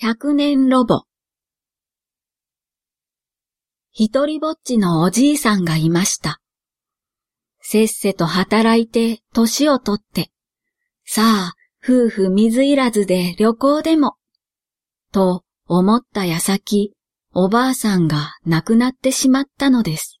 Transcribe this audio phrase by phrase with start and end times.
[0.00, 1.06] 百年ロボ。
[3.90, 6.40] 一人ぼっちのおじいさんがいました。
[7.60, 10.30] せっせと働いて年をとって、
[11.04, 14.14] さあ、夫婦水いらずで旅行でも、
[15.12, 16.92] と思った矢先、
[17.34, 20.20] おばあさんが亡くなってしまったのです。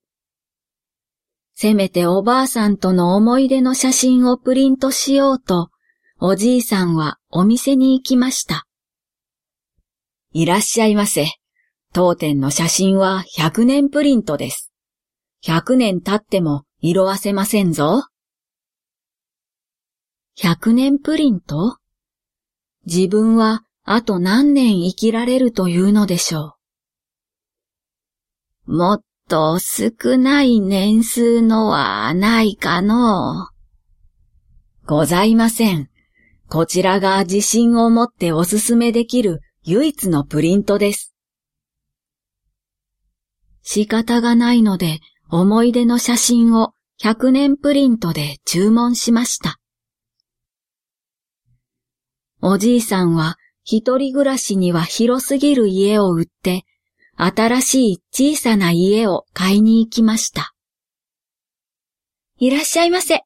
[1.54, 5.70] せめておばあさんとの思い出の写真をプリントしようと、
[6.18, 8.67] おじいさんはお店に行きました。
[10.32, 11.26] いらっしゃいませ。
[11.94, 14.70] 当店の写真は100年プリントです。
[15.44, 18.04] 100年経っても色あせませんぞ。
[20.38, 21.78] 100年プリント？
[22.84, 26.56] 自分はあと何年生きられるというのでしょ
[28.66, 28.76] う。
[28.76, 33.48] もっと少ない年数のはないかの
[34.86, 35.88] ございません。
[36.48, 39.40] こちらが自信を持っておすすめできる
[39.70, 41.14] 唯一のプリントです。
[43.62, 49.58] 仕方がないので思い出の写真を100年プリントで注文しました。
[52.40, 56.64] おじいさんは一人暮らしには広すぎる家を売って
[57.16, 60.54] 新しい小さな家を買いに行きました。
[62.38, 63.20] いらっしゃいませ。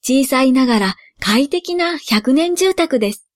[0.00, 3.28] 小さいながら快適な100年住宅です。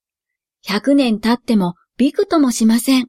[0.66, 3.08] 100年経ってもびくともしません。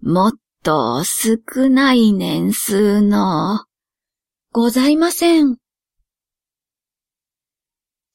[0.00, 3.64] もっと少ない年数の、
[4.52, 5.56] ございません。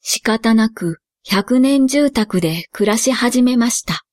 [0.00, 4.04] 仕方なく100年住宅で暮らし始めました。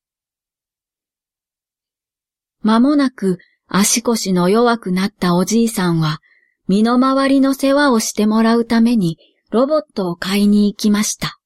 [2.62, 3.38] 間もなく
[3.70, 6.20] 足腰の弱くなったおじいさんは
[6.67, 9.20] 身の回りの世話をしてもらうために
[9.52, 11.39] ロボットを買いに行きました。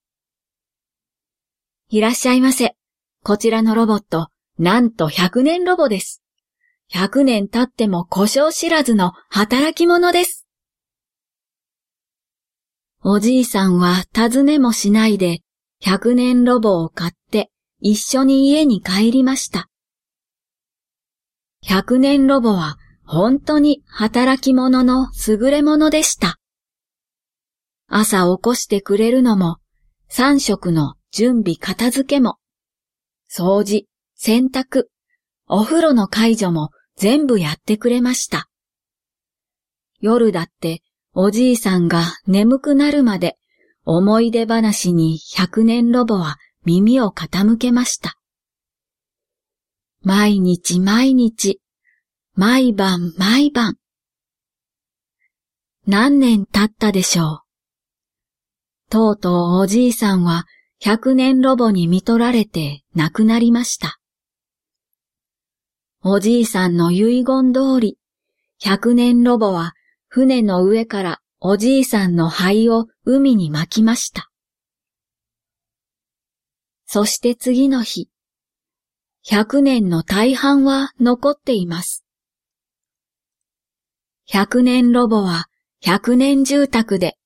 [1.90, 2.79] いらっしゃいませ。
[3.24, 6.24] こちらのロボット、なんと100年ロボです。
[6.94, 10.48] 100年経っても故障知らずの働き者です。
[13.04, 15.42] おじいさんは尋ねもしないで
[15.84, 19.70] 100年ロボを買って一緒に家に帰りました。
[21.66, 26.38] 100年ロボは本当に働き者の優れものでした。
[27.88, 29.58] 朝起こしてくれるのも、
[30.10, 32.38] 三食の準備片付けも、
[33.32, 34.86] 掃除、洗濯、
[35.48, 38.50] お風呂の介助も全部やってくれました。
[40.02, 40.82] 夜だって
[41.14, 43.38] おじいさんが眠くなるまで
[43.86, 48.16] 思い出話に100年ロボは耳を傾けました。
[50.02, 51.60] 毎日毎日、
[52.34, 53.76] 毎晩毎晩。
[55.86, 57.40] 何年経ったでしょう。
[58.90, 60.46] とうとうおじいさんは
[60.82, 64.00] 100年ロボに見取られて亡くなりました。
[66.02, 67.98] おじいさんの遺言通り、
[68.62, 69.74] 100年ロボは
[70.08, 74.30] 船の上からおじいさんの灰を海に巻きました。
[76.86, 78.10] そして次の日、
[79.28, 82.06] 100年の大半は残っています。
[84.32, 85.48] 100年ロボは
[85.84, 87.18] 100年住宅で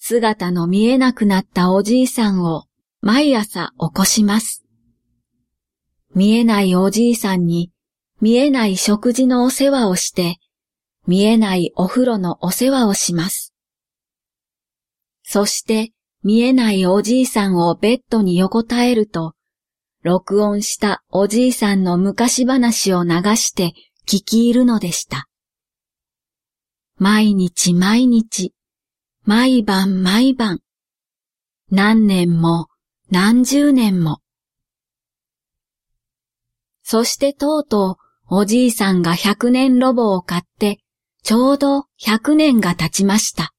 [0.00, 2.65] 姿の見えなくなったおじいさんを
[3.06, 4.64] 毎朝起こします。
[6.16, 7.70] 見えないおじいさんに
[8.20, 10.38] 見えない食事のお世話をして、
[11.06, 13.54] 見えないお風呂のお世話をします。
[15.22, 15.92] そして
[16.24, 19.34] 見えないおじいさんをベッドに横たえると、
[20.02, 23.74] 録音したおじいさんの昔話を流して
[24.08, 25.28] 聞き入るのでした。
[26.96, 28.52] 毎日毎日、
[29.22, 30.58] 毎晩毎晩、
[31.70, 32.66] 何年も
[33.10, 34.20] 何十年も。
[36.82, 37.98] そしてとうと
[38.30, 40.80] うおじいさんが100年ロボを買って
[41.22, 43.52] ちょうど100年が経ちました。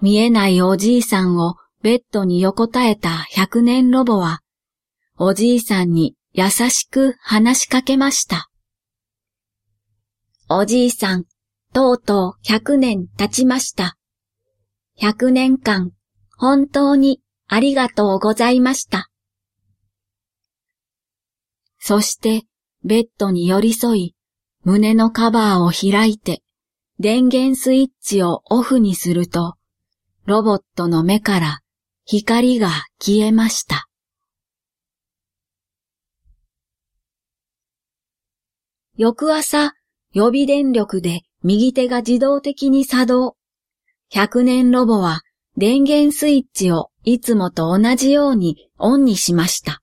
[0.00, 4.40] 見えないおじいさんをベッドに横たえた100年ロボは
[5.16, 8.50] おじいさんに優しく話しかけました。
[10.48, 11.24] おじいさん、
[11.72, 13.96] とうとう100年経ちました。
[15.00, 15.92] 100年間、
[16.36, 19.08] 本当にありがとうございました。
[21.78, 22.42] そして、
[22.84, 24.14] ベッドに寄り添い、
[24.64, 26.42] 胸のカバーを開いて、
[26.98, 29.54] 電源スイッチをオフにすると、
[30.24, 31.60] ロボットの目から
[32.04, 32.70] 光が
[33.00, 33.86] 消えました。
[38.96, 39.74] 翌朝、
[40.12, 43.36] 予備電力で右手が自動的に作動。
[44.12, 45.20] 100年ロボは
[45.58, 49.80] 電源スイッチをいつもと同じようにオンにしました。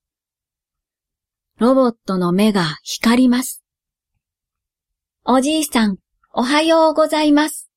[1.57, 3.63] ロボットの目が光ります。
[5.25, 5.97] おじいさん、
[6.31, 7.71] おはようございます。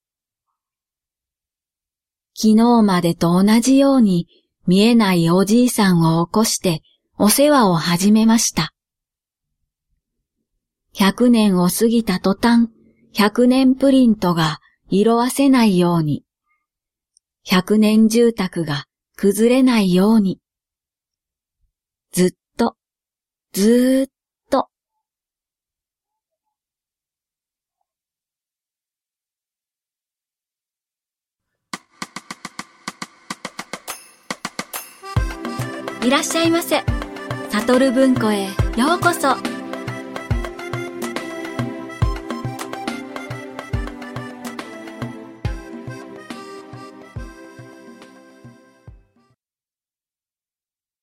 [2.35, 4.29] 昨日までと同じように
[4.67, 6.83] 見えないおじいさんを起こして
[7.17, 8.75] お世話を始めました。
[10.93, 12.69] 百年を過ぎた途端、
[13.15, 14.59] 百年プリントが
[14.91, 16.26] 色あせないように、
[17.49, 20.41] 百年住宅が崩れないように、
[22.11, 22.75] ずっと、
[23.53, 24.11] ずーっ
[24.51, 24.69] と、
[36.05, 36.83] いらっしゃいませ。
[37.49, 38.47] サトル文庫へ
[38.77, 39.56] ようこそ。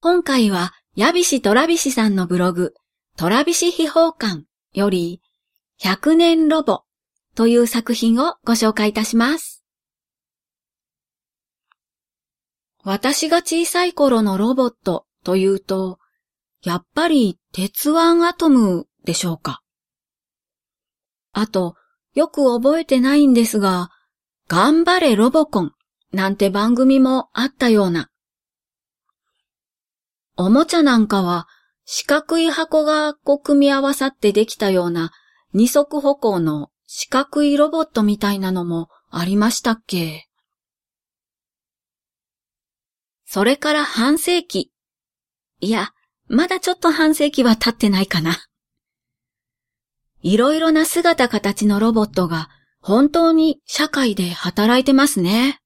[0.03, 2.73] 今回は、ヤビシトラビシさんのブログ、
[3.15, 5.21] トラビシ秘宝館より、
[5.81, 6.81] 100年ロボ
[7.35, 9.63] という作品をご紹介いたします。
[12.83, 15.99] 私が小さい頃のロボットというと、
[16.63, 19.61] やっぱり鉄腕アトムでしょうか。
[21.31, 21.77] あと、
[22.13, 23.89] よく覚えてないんですが、
[24.49, 25.71] 頑張れロボコン
[26.11, 28.09] なんて番組もあったような。
[30.35, 31.47] おもちゃなんかは
[31.85, 35.11] 四角い箱がこう組み合わさってできたような
[35.53, 40.25] 二足歩行の四角いロボットみたいなのもありましたっけ？
[43.25, 44.71] それから半世紀。
[45.59, 45.89] いや、
[46.27, 48.37] まだちょっと半世紀は経ってないかな。
[50.21, 55.59] いろいろな姿形のロボットが本当に社会で働いてますね。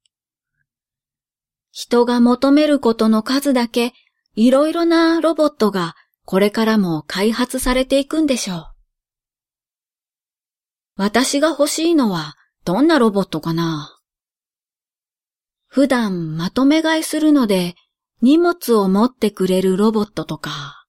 [1.72, 3.94] 人が求めることの数だけ
[4.40, 8.66] いろいろなロボットがこれからも開発されていくんでしょう。
[10.96, 14.00] 私が欲しいのはどんなロボットかな？
[15.66, 17.74] 普段まとめ買いするので
[18.22, 20.86] 荷物を持ってくれるロボットとか。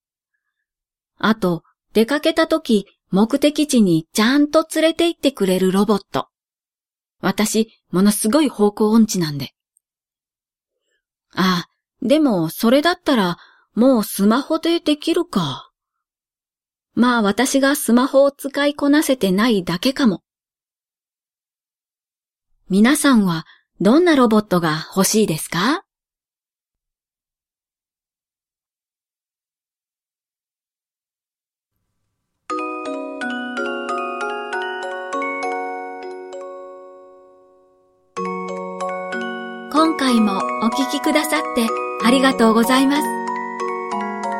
[1.16, 1.62] あと、
[1.94, 6.28] 出かけた時目的地にちゃんと連れて行ってくれるロボット。
[7.22, 9.52] 私、ものすごい方向音痴なんで。
[11.32, 11.67] ああ、
[12.02, 13.38] でも、それだったら、
[13.74, 15.70] もうスマホでできるか。
[16.94, 20.22] まあ私がスマホを使いこなせてないだけかも。
[22.68, 23.46] 皆さんは
[23.80, 25.84] どんなロボットが欲しいですか？
[39.98, 41.66] 回もお聴きくださって
[42.04, 43.08] ありがとうございます。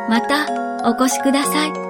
[0.09, 0.47] また
[0.89, 1.88] お越しください。